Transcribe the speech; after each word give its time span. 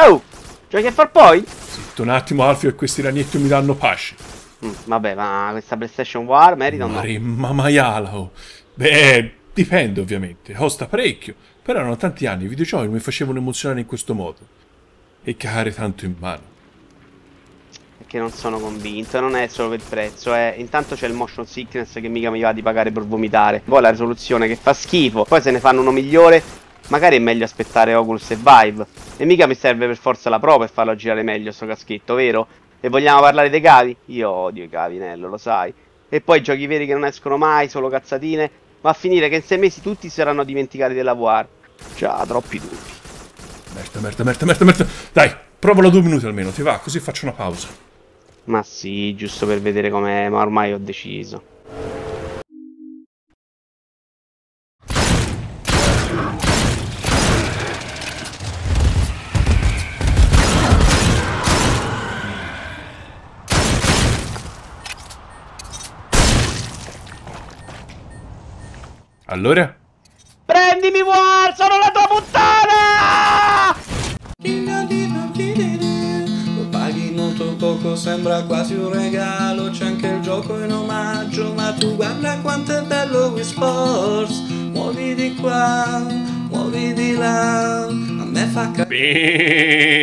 Oh, 0.00 0.22
giochi 0.68 0.86
a 0.86 0.92
far 0.92 1.10
poi? 1.10 1.44
Zitto 1.44 2.02
un 2.02 2.10
attimo, 2.10 2.44
Alfio, 2.44 2.68
e 2.68 2.74
questi 2.74 3.02
ragnetti 3.02 3.36
mi 3.38 3.48
danno 3.48 3.74
pace. 3.74 4.14
Mm, 4.64 4.70
vabbè, 4.84 5.14
ma 5.16 5.48
questa 5.50 5.76
PlayStation 5.76 6.24
War 6.24 6.54
merita? 6.54 6.86
Mare, 6.86 7.18
ma 7.18 7.52
maiala, 7.52 8.16
oh. 8.16 8.30
Beh, 8.74 9.32
dipende 9.52 10.00
ovviamente, 10.00 10.54
costa 10.54 10.86
parecchio, 10.86 11.34
però 11.60 11.80
erano 11.80 11.96
tanti 11.96 12.26
anni 12.26 12.44
i 12.44 12.48
videogiochi 12.48 12.86
mi 12.86 13.00
facevano 13.00 13.38
emozionare 13.38 13.80
in 13.80 13.86
questo 13.86 14.14
modo. 14.14 14.38
E 15.24 15.36
cagare 15.36 15.74
tanto 15.74 16.04
in 16.04 16.14
mano. 16.16 16.42
Perché 17.98 18.20
non 18.20 18.30
sono 18.30 18.60
convinto, 18.60 19.18
non 19.18 19.34
è 19.34 19.48
solo 19.48 19.70
per 19.70 19.80
il 19.80 19.84
prezzo, 19.86 20.32
è... 20.32 20.54
Intanto 20.58 20.94
c'è 20.94 21.08
il 21.08 21.12
motion 21.12 21.44
sickness 21.44 21.94
che 21.94 22.08
mica 22.08 22.30
mi 22.30 22.40
va 22.40 22.52
di 22.52 22.62
pagare 22.62 22.92
per 22.92 23.04
vomitare. 23.04 23.62
Poi 23.64 23.82
la 23.82 23.90
risoluzione 23.90 24.46
che 24.46 24.54
fa 24.54 24.72
schifo, 24.72 25.24
poi 25.24 25.42
se 25.42 25.50
ne 25.50 25.58
fanno 25.58 25.80
uno 25.80 25.90
migliore, 25.90 26.40
magari 26.88 27.16
è 27.16 27.18
meglio 27.18 27.44
aspettare 27.44 27.94
Oculus 27.94 28.30
e 28.30 28.36
Vive. 28.36 28.86
E 29.16 29.24
mica 29.24 29.46
mi 29.46 29.54
serve 29.54 29.86
per 29.86 29.96
forza 29.96 30.30
la 30.30 30.38
Pro 30.38 30.58
per 30.58 30.70
farlo 30.70 30.94
girare 30.94 31.22
meglio 31.22 31.52
sto 31.52 31.66
caschetto, 31.66 32.14
vero? 32.14 32.46
E 32.80 32.88
vogliamo 32.88 33.20
parlare 33.20 33.50
dei 33.50 33.60
cavi? 33.60 33.96
Io 34.06 34.30
odio 34.30 34.64
i 34.64 34.68
cavi, 34.68 34.98
Nello, 34.98 35.28
lo 35.28 35.38
sai. 35.38 35.72
E 36.08 36.20
poi 36.20 36.40
giochi 36.42 36.66
veri 36.66 36.86
che 36.86 36.94
non 36.94 37.04
escono 37.04 37.36
mai, 37.36 37.68
solo 37.68 37.88
cazzatine. 37.88 38.50
Va 38.80 38.90
a 38.90 38.94
finire 38.94 39.28
che 39.28 39.36
in 39.36 39.42
sei 39.42 39.58
mesi 39.58 39.80
tutti 39.80 40.08
saranno 40.08 40.44
dimenticati 40.44 40.94
della 40.94 41.14
VR. 41.14 41.46
Già, 41.96 42.24
troppi 42.26 42.58
dubbi. 42.58 42.76
Merda, 43.74 44.00
merda, 44.00 44.24
merda, 44.24 44.46
merda, 44.46 44.64
merda. 44.64 44.86
Dai, 45.12 45.34
provalo 45.58 45.90
due 45.90 46.02
minuti 46.02 46.26
almeno, 46.26 46.50
ti 46.50 46.62
va? 46.62 46.78
Così 46.78 47.00
faccio 47.00 47.26
una 47.26 47.34
pausa. 47.34 47.68
Ma 48.44 48.62
sì, 48.62 49.14
giusto 49.14 49.46
per 49.46 49.60
vedere 49.60 49.90
com'è, 49.90 50.28
ma 50.28 50.40
ormai 50.40 50.72
ho 50.72 50.78
deciso. 50.78 51.56
Allora? 69.30 69.76
Prendimi 70.46 71.02
War, 71.02 71.54
sono 71.54 71.76
la 71.76 71.90
tua 71.92 72.06
puttana! 72.08 73.76
Lo 76.56 76.64
paghi 76.70 77.10
molto 77.14 77.54
poco, 77.56 77.94
sembra 77.94 78.44
quasi 78.44 78.72
un 78.72 78.90
regalo 78.90 79.68
C'è 79.68 79.84
anche 79.84 80.06
il 80.06 80.22
gioco 80.22 80.58
in 80.58 80.72
omaggio 80.72 81.52
Ma 81.52 81.74
tu 81.74 81.94
guarda 81.94 82.38
quanto 82.38 82.78
è 82.78 82.80
bello 82.82 83.26
Wii 83.26 83.44
Sports 83.44 84.40
Muovi 84.72 85.14
di 85.14 85.34
qua, 85.34 86.06
muovi 86.48 86.94
di 86.94 87.12
là 87.12 87.82
A 87.84 88.24
me 88.24 88.46
fa 88.46 88.70
capire. 88.70 89.98